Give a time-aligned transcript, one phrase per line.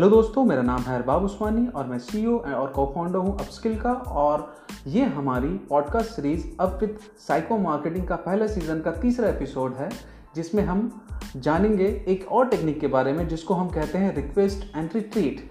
[0.00, 3.80] Hello दोस्तों, मेरा नाम है अरबाब उस्मानी और मैं सीईओ और को फाउंडर हूँ अपस्किल
[3.80, 4.56] का और
[4.86, 9.90] ये हमारी पॉडकास्ट सीरीज़ अब विद साइको मार्केटिंग का पहला सीज़न का तीसरा एपिसोड है,
[10.34, 11.06] जिसमें हम
[11.36, 15.50] जानेंगे एक और टेक्निक के बारे में जिसको हम कहते हैं रिक्वेस्ट एंड रिट्रीट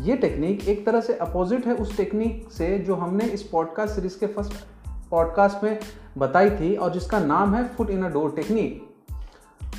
[0.00, 4.20] ये टेक्निक एक तरह से अपोजिट है उस टेक्निक से जो हमने इस पॉडकास्ट सीरीज़
[4.20, 4.52] के फ़र्स्ट
[5.10, 5.78] पॉडकास्ट में
[6.18, 8.85] बताई थी और जिसका नाम है foot in a door technique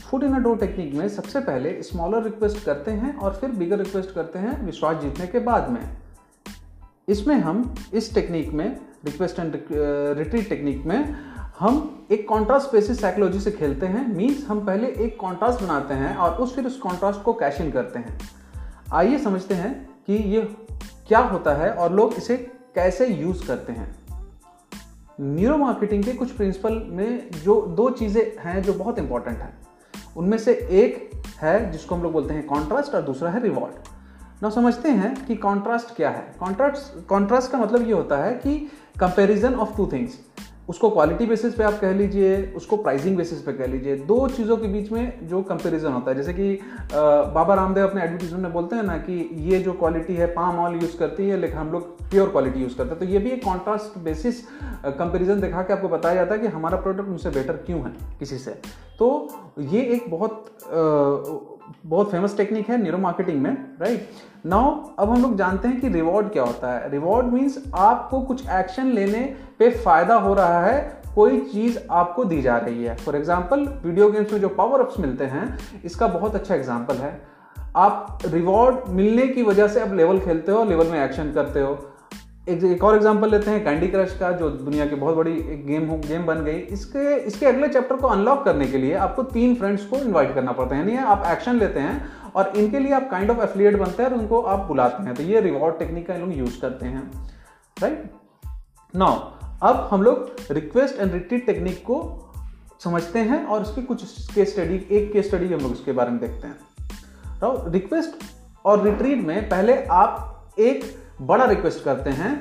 [0.10, 3.78] foot in a door technique में सबसे पहले स्मॉलर रिक्वेस्ट करते हैं और फिर बिगर
[3.78, 5.82] रिक्वेस्ट करते हैं विश्वास जीतने के बाद में।
[7.10, 8.68] इसमें हम इस टेक्निक में
[9.06, 9.60] रिक्वेस्ट एंड
[10.18, 11.16] रिट्रीट टेक्निक में,
[11.60, 16.16] हम एक कॉन्ट्रास्ट बेसिस साइकोलॉजी से खेलते हैं। मीन्स हम पहले एक कॉन्ट्रास्ट बनाते हैं
[16.16, 18.18] और उस फिर उस कॉन्ट्रास्ट को कैश इन करते हैं।
[18.94, 19.74] आइए समझते हैं
[20.08, 20.42] कि ये
[21.08, 22.38] क्या होता है और लोग इसे
[22.76, 23.96] कैसे यूज़ करते हैं।
[25.22, 29.67] न्यूरो मार्केटिंग के कुछ प्रिंसिपल में जो दो चीज़ें हैं जो बहुत इंपॉर्टेंट हैं।
[30.18, 31.10] उनमें से एक
[31.42, 35.36] है जिसको हम लोग बोलते हैं कॉन्ट्रास्ट और दूसरा है रिवॉर्ड ना समझते हैं कि
[35.36, 36.26] कॉन्ट्रास्ट क्या है.
[36.40, 38.58] कॉन्ट्रास्ट कॉन्ट्रास्ट का मतलब ये होता है कि
[39.00, 40.20] कंपेरिजन ऑफ़ टू थिंग्स
[40.68, 44.58] उसको क्वालिटी बेसिस पे आप कह लीजिए, उसको प्राइसिंग बेसिस पे कह लीजिए, दो चीज़ों
[44.58, 46.60] के बीच में जो कंपैरिजन होता है, जैसे कि
[46.94, 50.80] बाबा रामदेव अपने एडवर्टीजमेंट में बोलते हैं ना कि ये जो क्वालिटी है पाम ऑयल
[50.82, 53.44] यूज़ करती है, लेकिन हम लोग प्योर क्वालिटी यूज़ करते हैं। तो ये भी एक
[53.44, 54.42] कॉन्ट्रास्ट बेसिस
[54.86, 58.38] कंपेरिजन दिखा के आपको बताया जाता है कि हमारा प्रोडक्ट उनसे बेटर क्यों है किसी
[58.38, 58.52] से।
[59.00, 59.28] तो
[59.60, 60.46] ये एक बहुत
[61.86, 63.52] बहुत फ़ेमस टेक्निक है न्यूरो मार्केटिंग में
[63.82, 64.10] राइट
[64.46, 68.50] नाउ अब हम लोग जानते हैं कि रिवॉर्ड क्या होता है। रिवॉर्ड मीन्स आपको कुछ
[68.50, 69.24] एक्शन लेने
[69.60, 74.10] पे फ़ायदा हो रहा है, कोई चीज़ आपको दी जा रही है। फॉर एग्ज़ाम्पल वीडियो
[74.12, 77.20] गेम्स में जो पावर अप्स मिलते हैं, इसका बहुत अच्छा एग्ज़ाम्पल है।
[77.76, 81.78] आप रिवॉर्ड मिलने की वजह से आप लेवल खेलते हो लेवल में एक्शन करते हो।
[82.48, 85.66] एक एक और एग्जांपल लेते हैं कैंडी क्रश का, जो दुनिया की बहुत बड़ी एक
[85.68, 89.24] गेम हो गेम बन गई। इसके इसके अगले चैप्टर को अनलॉक करने के लिए आपको
[89.24, 92.06] तीन फ्रेंड्स को इनवाइट करना पड़ता है। यानी आप एक्शन लेते हैं
[92.36, 95.24] और इनके लिए आप काइंड ऑफ़ एफिलिएट बनते हैं और उनको आप बुलाते हैं। तो
[95.24, 97.32] ये रिवॉर्ड टेक्निक का लोग यूज़ करते हैं।
[97.78, 98.12] राइट
[98.94, 99.20] नाउ
[99.64, 101.98] अब हम लोग रिक्वेस्ट एंड रिट्रीट टेक्निक को
[102.84, 104.04] समझते हैं और उसकी कुछ
[104.34, 108.24] केस स्टडी एक केस स्टडी हम लोग इसके बारे में देखते हैं। रिक्वेस्ट
[108.66, 112.32] और रिट्रीट में पहले आप एक बड़ा रिक्वेस्ट करते हैं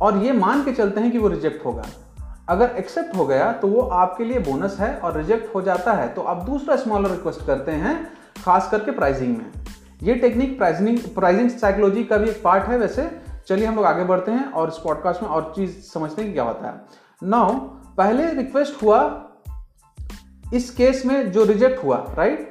[0.00, 1.84] और ये मान के चलते हैं कि वो रिजेक्ट होगा।
[2.48, 6.08] अगर एक्सेप्ट हो गया तो वो आपके लिए बोनस है और रिजेक्ट हो जाता है
[6.08, 7.96] तो आप दूसरा स्मॉलर रिक्वेस्ट करते हैं,
[8.44, 9.50] खास करके प्राइसिंग में।
[10.02, 13.10] ये टेक्निक प्राइसिंग प्राइसिंग साइकोलॉजी का भी एक पार्ट है वैसे।
[13.46, 16.44] चलिए हम लोग आगे बढ़ते हैं और इस पॉडकास्ट में और चीज़ समझते हैं क्या
[16.44, 16.80] होता है।
[17.22, 17.52] नाउ
[17.96, 18.98] पहले रिक्वेस्ट हुआ,
[20.54, 22.47] इस केस में जो रिजेक्ट हुआ राइट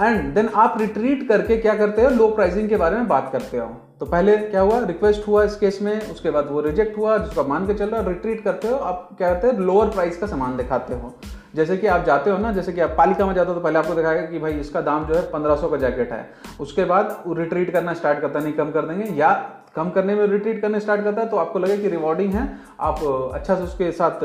[0.00, 2.08] एंड देन आप रिट्रीट करके क्या करते हो?
[2.10, 3.66] लो प्राइसिंग के बारे में बात करते हो।
[4.00, 4.78] तो पहले क्या हुआ?
[4.80, 8.00] रिक्वेस्ट हुआ इस केस में, उसके बाद वो रिजेक्ट हुआ, जिसका मान के चल रहा
[8.00, 9.58] है रिट्रीट करते हो। आप क्या करते हैं?
[9.58, 11.14] लोअर प्राइस का सामान दिखाते हो।
[11.54, 13.78] जैसे कि आप जाते हो ना, जैसे कि आप पालिका में जाते हो तो पहले
[13.78, 16.28] आपको दिखाएगा कि भाई इसका दाम जो है पंद्रह सौ का जैकेट है।
[16.60, 19.30] उसके बाद वो रिट्रीट करना स्टार्ट करता नहीं कम कर देंगे, या
[19.76, 22.48] कम करने में रिट्रीट करने स्टार्ट करता है तो आपको लगे कि रिवॉर्डिंग है।
[22.80, 23.02] आप
[23.34, 24.20] अच्छा से उसके साथ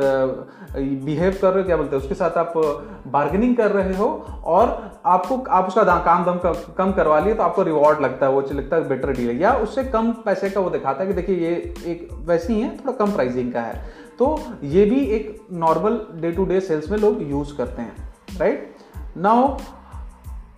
[0.75, 2.53] बिहेव कर रहे हो, क्या बोलते हैं, उसके साथ आप
[3.07, 4.07] बार्गेनिंग कर रहे हो,
[4.45, 6.39] और आपको, आप उसका काम दम
[6.78, 9.53] कम करवा लिए तो आपको रिवॉर्ड लगता है, वो चीज़ लगता है बेटर डील या
[9.57, 12.94] उससे कम पैसे का वो दिखाता है कि देखिए, ये एक वैसी ही है, थोड़ा
[12.95, 13.83] कम प्राइसिंग का है।
[14.19, 18.75] तो ये भी एक normal day to day sales में लोग यूज़ करते हैं राइट
[19.18, 19.57] नाउ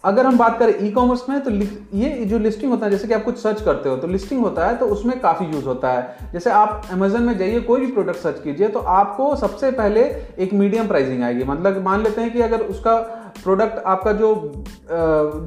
[0.03, 1.51] अगर हम बात करें ई कॉमर्स में तो
[1.97, 4.67] ये जो लिस्टिंग होता है, जैसे कि आप कुछ सर्च करते हो तो लिस्टिंग होता
[4.67, 8.19] है तो उसमें काफ़ी यूज़ होता है। जैसे आप अमेजन में जाइए, कोई भी प्रोडक्ट
[8.19, 10.01] सर्च कीजिए तो आपको सबसे पहले
[10.37, 12.95] एक मीडियम प्राइसिंग आएगी। मतलब मान लेते हैं कि अगर उसका
[13.43, 14.33] प्रोडक्ट आपका जो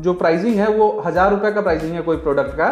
[0.02, 2.68] जो प्राइसिंग है, वो हज़ार रुपये का प्राइसिंग है कोई प्रोडक्ट का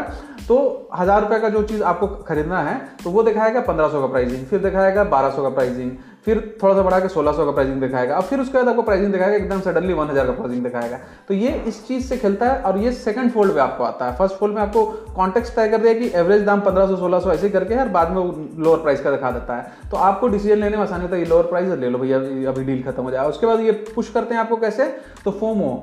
[0.48, 0.56] तो
[0.96, 4.44] हज़ार रुपये का जो चीज़ आपको खरीदना है तो वो दिखाएगा पंद्रह सौ का प्राइसिंग
[4.46, 5.90] फिर दिखाएगा बारह सौ का प्राइसिंग
[6.26, 8.82] फिर थोड़ा सा बढ़ा के सोलह सौ का प्राइसिंग दिखाएगा। और फिर उसके बाद आपको
[8.82, 10.98] प्राइसिंग दिखाएगा, एकदम सडनली वन हज़ार का प्राइसिंग दिखाएगा।
[11.28, 14.16] तो ये इस चीज़ से खेलता है और ये सेकंड फोल्ड में आपको आता है।
[14.16, 14.84] फ़र्स्ट फोल्ड में आपको
[15.16, 18.10] कॉन्टेक्ट तय कर दिया कि एवरेज दाम पंद्रह सौ, सोलह सौ ऐसे करके और बाद
[18.10, 18.22] में
[18.64, 21.28] लोअर प्राइस का दिखा देता है। तो आपको डिसीज़न लेने में आसानी होता है, ये
[21.28, 22.18] लोअर प्राइस ले लो भैया
[22.50, 24.86] अभी डील खत्म हो जाए। उसके बाद ये पुश करते हैं आपको कैसे?
[25.24, 25.82] तो फोमो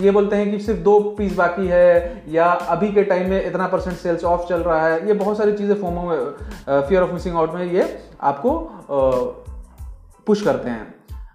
[0.00, 3.66] ये बोलते हैं कि सिर्फ़ दो पीस बाकी है या अभी के टाइम में इतना
[3.68, 7.36] परसेंट सेल्स ऑफ़ चल रहा है। ये बहुत सारी चीज़ें फोमो में फियर ऑफ़ मिसिंग
[7.36, 7.84] आउट में ये
[8.22, 8.52] आपको
[10.26, 10.94] पुश करते हैं।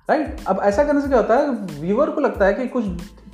[0.09, 1.51] राइट अब ऐसा करने से क्या होता है
[1.81, 2.85] व्यूअर को लगता है कि कुछ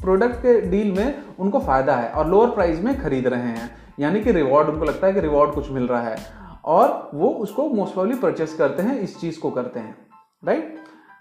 [0.02, 3.70] प्रोडक्ट के डील में उनको फ़ायदा है और लोअर प्राइस में खरीद रहे हैं।
[4.00, 6.18] यानी कि रिवॉर्ड उनको लगता है कि रिवॉर्ड कुछ मिल रहा है
[6.66, 9.96] और वो उसको मोस्ट प्रॉब्ली परचेस करते हैं, इस चीज़ को करते हैं।
[10.44, 10.76] राइट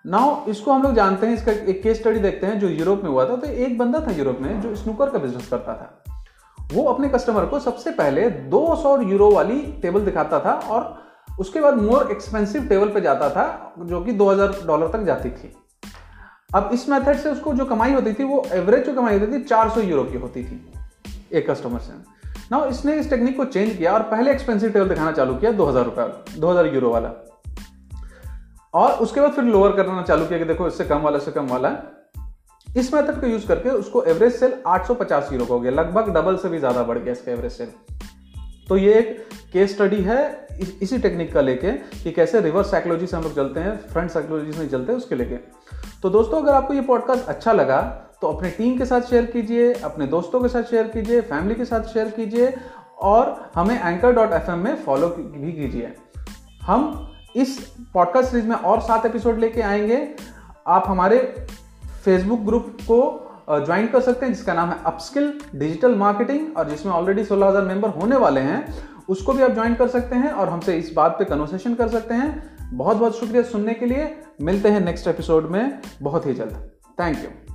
[0.07, 3.11] नाउ इसको हम लोग जानते हैं, इसका एक केस स्टडी देखते हैं जो यूरोप में
[3.11, 6.85] हुआ था। तो एक बंदा था यूरोप में जो स्नूकर का बिज़नेस करता था। वो
[6.85, 11.06] अपने कस्टमर को सबसे पहले 200 यूरो वाली टेबल दिखाता था और
[11.41, 15.53] उसके बाद मोर एक्सपेंसिव टेबल पे जाता था, जो कि 2000 डॉलर तक जाती थी।
[16.55, 19.43] अब इस मेथड से उसको जो कमाई होती थी, वो एवरेज जो कमाई होती थी
[19.45, 20.75] 400 यूरो की होती थी,
[21.33, 21.93] एक कस्टमर से।
[22.53, 25.65] ना इसने इस टेक्निक को चेंज किया और पहले एक्सपेंसिव टेबल दिखाना चालू किया, दो
[25.65, 27.11] हज़ार रुपये, दो हज़ार यूरो वाला।
[28.75, 31.47] और उसके बाद फिर लोअर करना चालू किया कि देखो, इससे कम वाला, इससे कम
[31.47, 31.77] वाला।
[32.67, 36.37] इस मेथड को यूज़ करके उसको एवरेज सेल 850 यूरो का हो गया, लगभग डबल
[36.37, 37.69] से भी ज़्यादा बढ़ गया इसका एवरेज सेल
[38.69, 40.47] तो ये एक केस स्टडी है,
[40.83, 41.73] इसी टेक्निक का लेके
[42.03, 45.15] कि कैसे रिवर्स साइकोलॉजी से हम लोग चलते हैं फ्रंट साइकोलॉजी से चलते हैं उसके
[45.15, 45.37] लेके।
[46.03, 47.81] तो दोस्तों, अगर आपको ये पॉडकास्ट अच्छा लगा
[48.23, 51.65] तो अपने टीम के साथ शेयर कीजिए, अपने दोस्तों के साथ शेयर कीजिए फैमिली के
[51.65, 52.55] साथ शेयर कीजिए,
[52.99, 55.93] और हमें एंकर डॉट एफ़ में फॉलो भी कीजिए।
[56.63, 57.59] हम इस
[57.95, 60.09] पॉडकास्ट सीरीज़ में और सात एपिसोड लेके आएँगे।
[60.67, 61.19] आप हमारे
[62.05, 66.93] फेसबुक ग्रुप को ज्वाइन कर सकते हैं, जिसका नाम है अपस्किल डिजिटल मार्केटिंग और जिसमें
[66.93, 68.67] ऑलरेडी सोलह हज़ार मेंबर होने वाले हैं,
[69.09, 72.15] उसको भी आप ज्वाइन कर सकते हैं और हमसे इस बात पे कन्वर्सेशन कर सकते
[72.15, 72.31] हैं।
[72.73, 76.71] बहुत बहुत शुक्रिया सुनने के लिए। मिलते हैं नेक्स्ट एपिसोड में। बहुत ही जल्द।
[77.01, 77.46] Thank you